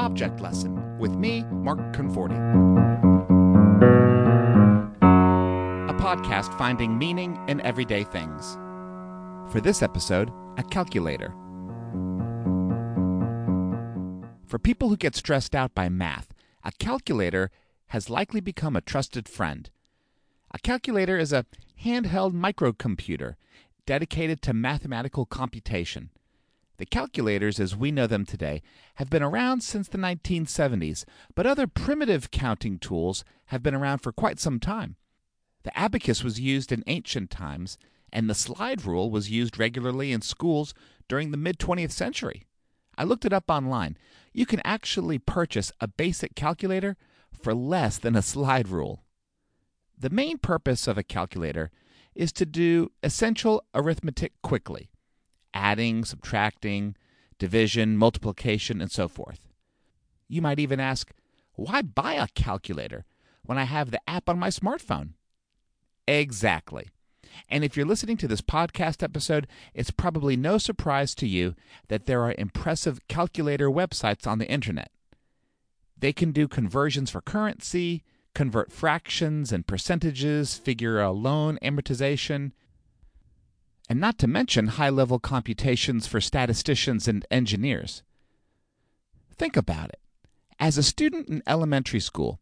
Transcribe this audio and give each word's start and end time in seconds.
Object 0.00 0.40
Lesson 0.40 0.98
with 0.98 1.14
me, 1.14 1.44
Mark 1.52 1.78
Conforti. 1.94 2.34
A 5.90 5.92
podcast 5.92 6.56
finding 6.56 6.96
meaning 6.96 7.38
in 7.48 7.60
everyday 7.60 8.04
things. 8.04 8.54
For 9.52 9.60
this 9.60 9.82
episode, 9.82 10.30
a 10.56 10.62
calculator. 10.62 11.34
For 14.46 14.58
people 14.58 14.88
who 14.88 14.96
get 14.96 15.14
stressed 15.14 15.54
out 15.54 15.74
by 15.74 15.90
math, 15.90 16.32
a 16.64 16.72
calculator 16.78 17.50
has 17.88 18.08
likely 18.08 18.40
become 18.40 18.76
a 18.76 18.80
trusted 18.80 19.28
friend. 19.28 19.68
A 20.50 20.58
calculator 20.58 21.18
is 21.18 21.30
a 21.30 21.44
handheld 21.84 22.32
microcomputer 22.32 23.34
dedicated 23.84 24.40
to 24.40 24.54
mathematical 24.54 25.26
computation. 25.26 26.08
The 26.80 26.86
calculators, 26.86 27.60
as 27.60 27.76
we 27.76 27.90
know 27.90 28.06
them 28.06 28.24
today, 28.24 28.62
have 28.94 29.10
been 29.10 29.22
around 29.22 29.60
since 29.62 29.86
the 29.86 29.98
1970s, 29.98 31.04
but 31.34 31.46
other 31.46 31.66
primitive 31.66 32.30
counting 32.30 32.78
tools 32.78 33.22
have 33.48 33.62
been 33.62 33.74
around 33.74 33.98
for 33.98 34.12
quite 34.12 34.40
some 34.40 34.58
time. 34.58 34.96
The 35.62 35.78
abacus 35.78 36.24
was 36.24 36.40
used 36.40 36.72
in 36.72 36.82
ancient 36.86 37.30
times, 37.30 37.76
and 38.10 38.30
the 38.30 38.34
slide 38.34 38.86
rule 38.86 39.10
was 39.10 39.30
used 39.30 39.58
regularly 39.58 40.10
in 40.10 40.22
schools 40.22 40.72
during 41.06 41.32
the 41.32 41.36
mid 41.36 41.58
20th 41.58 41.90
century. 41.90 42.46
I 42.96 43.04
looked 43.04 43.26
it 43.26 43.34
up 43.34 43.50
online. 43.50 43.98
You 44.32 44.46
can 44.46 44.62
actually 44.64 45.18
purchase 45.18 45.72
a 45.82 45.86
basic 45.86 46.34
calculator 46.34 46.96
for 47.42 47.52
less 47.52 47.98
than 47.98 48.16
a 48.16 48.22
slide 48.22 48.68
rule. 48.68 49.04
The 49.98 50.08
main 50.08 50.38
purpose 50.38 50.88
of 50.88 50.96
a 50.96 51.02
calculator 51.02 51.70
is 52.14 52.32
to 52.32 52.46
do 52.46 52.90
essential 53.02 53.66
arithmetic 53.74 54.32
quickly 54.40 54.88
adding, 55.70 56.04
subtracting, 56.04 56.96
division, 57.38 57.96
multiplication, 57.96 58.80
and 58.80 58.90
so 58.90 59.08
forth. 59.08 59.48
You 60.28 60.42
might 60.42 60.58
even 60.58 60.80
ask, 60.80 61.12
why 61.54 61.82
buy 61.82 62.14
a 62.14 62.28
calculator 62.28 63.04
when 63.44 63.58
I 63.58 63.64
have 63.64 63.90
the 63.90 64.00
app 64.08 64.28
on 64.28 64.38
my 64.38 64.48
smartphone? 64.48 65.10
Exactly. 66.08 66.88
And 67.48 67.62
if 67.62 67.76
you're 67.76 67.86
listening 67.86 68.16
to 68.18 68.28
this 68.28 68.40
podcast 68.40 69.02
episode, 69.02 69.46
it's 69.72 69.90
probably 69.90 70.36
no 70.36 70.58
surprise 70.58 71.14
to 71.16 71.26
you 71.26 71.54
that 71.88 72.06
there 72.06 72.22
are 72.22 72.34
impressive 72.36 73.06
calculator 73.08 73.70
websites 73.70 74.26
on 74.26 74.38
the 74.38 74.50
internet. 74.50 74.90
They 75.96 76.12
can 76.12 76.32
do 76.32 76.48
conversions 76.48 77.10
for 77.10 77.20
currency, 77.20 78.02
convert 78.34 78.72
fractions 78.72 79.52
and 79.52 79.66
percentages, 79.66 80.56
figure 80.56 81.00
a 81.00 81.12
loan 81.12 81.58
amortization, 81.62 82.52
and 83.90 84.00
not 84.00 84.18
to 84.18 84.28
mention 84.28 84.68
high 84.68 84.88
level 84.88 85.18
computations 85.18 86.06
for 86.06 86.20
statisticians 86.20 87.08
and 87.08 87.26
engineers. 87.28 88.04
Think 89.36 89.56
about 89.56 89.88
it. 89.88 89.98
As 90.60 90.78
a 90.78 90.82
student 90.84 91.28
in 91.28 91.42
elementary 91.44 91.98
school, 91.98 92.38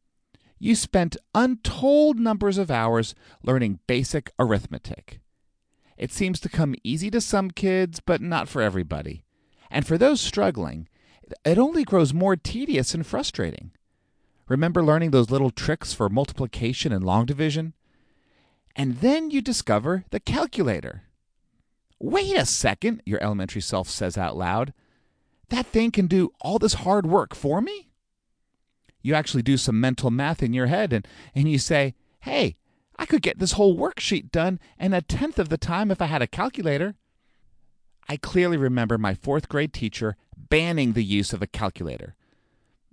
you 0.58 0.74
spent 0.74 1.16
untold 1.34 2.18
numbers 2.18 2.58
of 2.58 2.70
hours 2.70 3.14
learning 3.42 3.78
basic 3.86 4.30
arithmetic. 4.38 5.20
It 5.96 6.12
seems 6.12 6.38
to 6.40 6.50
come 6.50 6.74
easy 6.84 7.10
to 7.12 7.20
some 7.20 7.50
kids, 7.50 7.98
but 7.98 8.20
not 8.20 8.46
for 8.46 8.60
everybody. 8.60 9.24
And 9.70 9.86
for 9.86 9.96
those 9.96 10.20
struggling, 10.20 10.86
it 11.46 11.56
only 11.56 11.82
grows 11.82 12.12
more 12.12 12.36
tedious 12.36 12.92
and 12.92 13.06
frustrating. 13.06 13.70
Remember 14.48 14.84
learning 14.84 15.12
those 15.12 15.30
little 15.30 15.50
tricks 15.50 15.94
for 15.94 16.10
multiplication 16.10 16.92
and 16.92 17.04
long 17.04 17.24
division? 17.24 17.72
And 18.76 18.98
then 18.98 19.30
you 19.30 19.40
discover 19.40 20.04
the 20.10 20.20
calculator. 20.20 21.04
Wait 22.00 22.36
a 22.36 22.46
second, 22.46 23.02
your 23.04 23.22
elementary 23.22 23.60
self 23.60 23.88
says 23.88 24.16
out 24.16 24.36
loud. 24.36 24.72
That 25.48 25.66
thing 25.66 25.90
can 25.90 26.06
do 26.06 26.32
all 26.40 26.58
this 26.58 26.74
hard 26.74 27.06
work 27.06 27.34
for 27.34 27.60
me? 27.60 27.88
You 29.02 29.14
actually 29.14 29.42
do 29.42 29.56
some 29.56 29.80
mental 29.80 30.10
math 30.10 30.42
in 30.42 30.52
your 30.52 30.66
head 30.66 30.92
and, 30.92 31.06
and 31.34 31.50
you 31.50 31.58
say, 31.58 31.94
hey, 32.20 32.56
I 32.96 33.06
could 33.06 33.22
get 33.22 33.38
this 33.38 33.52
whole 33.52 33.76
worksheet 33.76 34.30
done 34.30 34.58
in 34.78 34.92
a 34.92 35.00
tenth 35.00 35.38
of 35.38 35.48
the 35.48 35.58
time 35.58 35.90
if 35.90 36.02
I 36.02 36.06
had 36.06 36.22
a 36.22 36.26
calculator. 36.26 36.94
I 38.08 38.16
clearly 38.16 38.56
remember 38.56 38.98
my 38.98 39.14
fourth 39.14 39.48
grade 39.48 39.72
teacher 39.72 40.16
banning 40.36 40.92
the 40.92 41.04
use 41.04 41.32
of 41.32 41.42
a 41.42 41.46
calculator. 41.46 42.14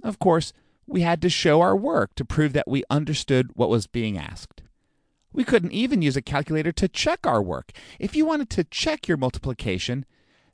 Of 0.03 0.19
course, 0.19 0.53
we 0.85 1.01
had 1.01 1.21
to 1.21 1.29
show 1.29 1.61
our 1.61 1.75
work 1.75 2.13
to 2.15 2.25
prove 2.25 2.53
that 2.53 2.67
we 2.67 2.83
understood 2.89 3.51
what 3.55 3.69
was 3.69 3.87
being 3.87 4.17
asked. 4.17 4.61
We 5.35 5.43
couldn't 5.43 5.73
even 5.73 6.01
use 6.01 6.15
a 6.15 6.21
calculator 6.21 6.71
to 6.71 6.87
check 6.87 7.27
our 7.27 7.43
work. 7.43 7.73
If 7.99 8.15
you 8.15 8.25
wanted 8.25 8.49
to 8.51 8.63
check 8.63 9.05
your 9.05 9.17
multiplication, 9.17 10.05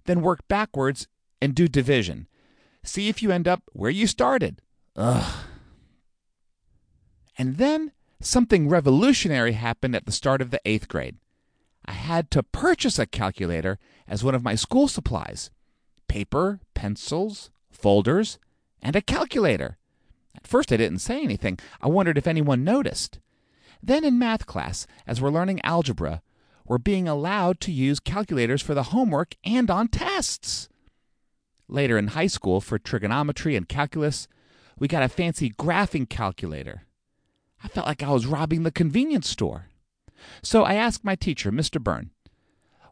then 0.06 0.22
work 0.22 0.40
backwards 0.48 1.08
and 1.40 1.54
do 1.54 1.68
division. 1.68 2.28
See 2.84 3.08
if 3.08 3.22
you 3.22 3.32
end 3.32 3.48
up 3.48 3.62
where 3.74 3.92
you 3.92 4.08
started. 4.08 4.60
Ugh. 4.96 5.46
And 7.38 7.58
then 7.58 7.92
something 8.20 8.70
revolutionary 8.70 9.52
happened 9.52 9.96
at 9.96 10.08
the 10.08 10.12
start 10.12 10.42
of 10.42 10.50
the 10.50 10.62
eighth 10.66 10.88
grade. 10.88 11.18
I 11.86 11.92
had 11.92 12.32
to 12.32 12.42
purchase 12.42 12.98
a 12.98 13.06
calculator 13.06 13.78
as 14.08 14.24
one 14.24 14.34
of 14.34 14.44
my 14.44 14.56
school 14.56 14.88
supplies 14.88 15.52
paper, 16.08 16.60
pencils, 16.74 17.52
folders, 17.70 18.40
and 18.82 18.96
a 18.96 19.02
calculator. 19.02 19.78
At 20.36 20.48
first, 20.48 20.72
I 20.72 20.78
didn't 20.78 21.00
say 21.00 21.24
anything. 21.24 21.60
I 21.82 21.88
wondered 21.88 22.18
if 22.18 22.26
anyone 22.26 22.64
noticed. 22.64 23.20
Then 23.84 24.04
in 24.04 24.20
math 24.20 24.46
class, 24.46 24.86
as 25.08 25.22
we're 25.22 25.30
learning 25.30 25.62
algebra, 25.64 26.22
we're 26.66 26.78
being 26.78 27.08
allowed 27.08 27.60
to 27.62 27.72
use 27.72 28.00
calculators 28.00 28.62
for 28.62 28.74
the 28.74 28.84
homework 28.84 29.36
and 29.44 29.70
on 29.70 29.88
tests. 29.88 30.70
Later 31.68 31.98
in 31.98 32.10
high 32.10 32.28
school, 32.28 32.62
for 32.62 32.78
trigonometry 32.78 33.56
and 33.56 33.68
calculus, 33.68 34.28
we 34.78 34.88
got 34.88 35.04
a 35.04 35.10
fancy 35.10 35.50
graphing 35.52 36.08
calculator. 36.08 36.84
I 37.64 37.68
felt 37.68 37.88
like 37.88 38.04
I 38.04 38.10
was 38.10 38.26
robbing 38.26 38.64
the 38.64 38.72
convenience 38.72 39.30
store. 39.30 39.68
So 40.42 40.64
I 40.64 40.76
asked 40.76 41.04
my 41.04 41.16
teacher, 41.16 41.52
Mr. 41.52 41.82
Byrne, 41.82 42.12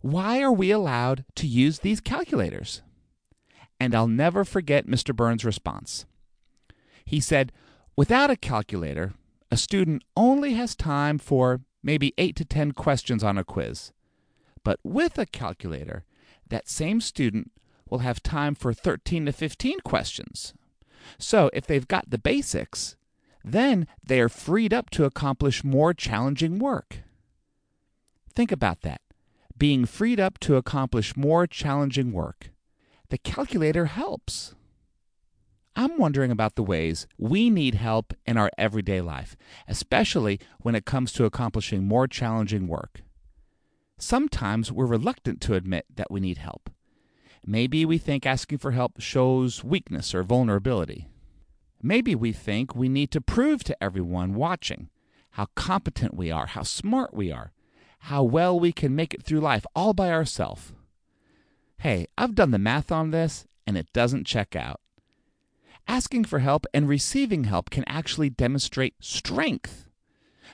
why 0.02 0.42
are 0.42 0.52
we 0.52 0.72
allowed 0.72 1.26
to 1.36 1.48
use 1.48 1.80
these 1.80 2.00
calculators? 2.00 2.82
And 3.80 3.94
I'll 3.94 4.08
never 4.08 4.44
forget 4.44 4.88
Mr. 4.88 5.16
Byrne's 5.16 5.46
response. 5.46 6.06
He 7.06 7.20
said, 7.20 7.52
Without 7.96 8.30
a 8.30 8.36
calculator, 8.36 9.14
a 9.52 9.58
student 9.58 10.04
only 10.16 10.54
has 10.54 10.76
time 10.76 11.18
for 11.18 11.62
maybe 11.82 12.14
8 12.18 12.36
to 12.36 12.46
10 12.46 12.74
questions 12.74 13.24
on 13.24 13.38
a 13.38 13.44
quiz. 13.44 13.92
But 14.64 14.80
with 14.84 15.18
a 15.18 15.26
calculator, 15.26 16.04
that 16.50 16.70
same 16.70 17.02
student 17.02 17.52
will 17.90 18.00
have 18.00 18.22
time 18.22 18.56
for 18.56 18.74
13 18.74 19.26
to 19.26 19.32
15 19.32 19.80
questions. 19.82 20.54
So 21.18 21.50
if 21.54 21.66
they've 21.66 21.88
got 21.88 22.10
the 22.10 22.18
basics, 22.18 22.96
then 23.44 23.88
they 24.04 24.20
are 24.20 24.30
freed 24.30 24.74
up 24.74 24.90
to 24.92 25.06
accomplish 25.06 25.64
more 25.64 25.94
challenging 25.94 26.60
work. 26.60 27.00
Think 28.36 28.52
about 28.52 28.82
that 28.82 29.02
being 29.60 29.86
freed 29.86 30.20
up 30.20 30.40
to 30.40 30.56
accomplish 30.56 31.18
more 31.18 31.46
challenging 31.46 32.14
work. 32.14 32.50
The 33.10 33.18
calculator 33.18 33.86
helps. 33.86 34.56
I'm 35.80 35.98
wondering 35.98 36.30
about 36.30 36.56
the 36.56 36.64
ways 36.64 37.08
we 37.18 37.50
need 37.50 37.76
help 37.76 38.14
in 38.26 38.36
our 38.36 38.52
everyday 38.58 39.00
life, 39.00 39.38
especially 39.66 40.38
when 40.60 40.76
it 40.76 40.84
comes 40.84 41.14
to 41.14 41.24
accomplishing 41.24 41.86
more 41.86 42.06
challenging 42.06 42.68
work. 42.68 43.02
Sometimes 43.98 44.74
we're 44.74 44.86
reluctant 44.86 45.40
to 45.40 45.54
admit 45.54 45.86
that 45.96 46.12
we 46.12 46.20
need 46.20 46.38
help. 46.38 46.70
Maybe 47.46 47.86
we 47.86 47.98
think 47.98 48.26
asking 48.26 48.58
for 48.58 48.72
help 48.72 49.00
shows 49.00 49.64
weakness 49.64 50.14
or 50.14 50.22
vulnerability. 50.22 51.08
Maybe 51.82 52.14
we 52.14 52.34
think 52.34 52.76
we 52.76 52.90
need 52.90 53.10
to 53.12 53.22
prove 53.22 53.64
to 53.64 53.82
everyone 53.82 54.34
watching 54.34 54.90
how 55.32 55.48
competent 55.56 56.14
we 56.14 56.30
are, 56.30 56.48
how 56.48 56.64
smart 56.64 57.14
we 57.14 57.32
are, 57.32 57.54
how 58.00 58.24
well 58.24 58.60
we 58.60 58.74
can 58.74 58.98
make 58.98 59.14
it 59.14 59.24
through 59.24 59.40
life 59.40 59.66
all 59.74 59.94
by 59.94 60.12
ourselves. 60.12 60.74
Hey, 61.78 62.08
I've 62.18 62.36
done 62.36 62.52
the 62.52 62.60
math 62.60 62.92
on 62.92 63.12
this 63.12 63.46
and 63.66 63.78
it 63.78 63.94
doesn't 63.94 64.28
check 64.28 64.58
out. 64.58 64.82
Asking 65.90 66.24
for 66.24 66.38
help 66.38 66.68
and 66.72 66.88
receiving 66.88 67.46
help 67.46 67.72
can 67.72 67.84
actually 67.88 68.30
demonstrate 68.30 69.04
strength 69.04 69.88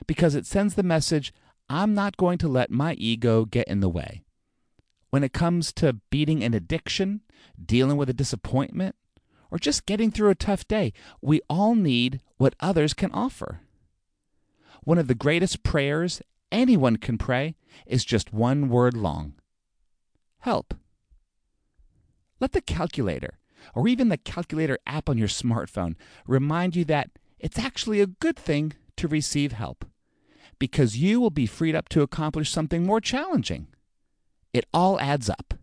because 0.06 0.34
it 0.34 0.46
sends 0.46 0.74
the 0.74 0.82
message 0.82 1.30
I'm 1.68 1.92
not 1.92 2.16
going 2.16 2.38
to 2.38 2.48
let 2.48 2.70
my 2.70 2.94
ego 2.94 3.44
get 3.44 3.68
in 3.68 3.80
the 3.80 3.90
way. 3.90 4.22
When 5.10 5.22
it 5.22 5.34
comes 5.34 5.74
to 5.74 6.00
beating 6.08 6.42
an 6.42 6.54
addiction, 6.54 7.20
dealing 7.62 7.98
with 7.98 8.08
a 8.08 8.14
disappointment, 8.14 8.96
or 9.50 9.58
just 9.58 9.84
getting 9.84 10.10
through 10.10 10.30
a 10.30 10.34
tough 10.34 10.66
day, 10.66 10.94
we 11.20 11.42
all 11.50 11.74
need 11.74 12.22
what 12.38 12.56
others 12.58 12.94
can 12.94 13.12
offer. 13.12 13.60
One 14.84 14.96
of 14.96 15.06
the 15.06 15.14
greatest 15.14 15.62
prayers 15.62 16.22
anyone 16.50 16.96
can 16.96 17.18
pray 17.18 17.56
is 17.86 18.06
just 18.06 18.32
one 18.32 18.70
word 18.70 18.96
long 18.96 19.34
help. 20.38 20.72
Let 22.40 22.52
the 22.52 22.62
calculator 22.62 23.38
or 23.74 23.88
even 23.88 24.08
the 24.08 24.16
calculator 24.16 24.78
app 24.86 25.08
on 25.08 25.18
your 25.18 25.28
smartphone 25.28 25.94
remind 26.26 26.76
you 26.76 26.84
that 26.84 27.10
it's 27.38 27.58
actually 27.58 28.00
a 28.00 28.06
good 28.06 28.36
thing 28.36 28.72
to 28.96 29.08
receive 29.08 29.52
help 29.52 29.84
because 30.58 30.96
you 30.96 31.20
will 31.20 31.30
be 31.30 31.46
freed 31.46 31.74
up 31.74 31.88
to 31.90 32.02
accomplish 32.02 32.50
something 32.50 32.84
more 32.84 33.00
challenging. 33.00 33.68
It 34.52 34.66
all 34.72 34.98
adds 35.00 35.28
up. 35.28 35.54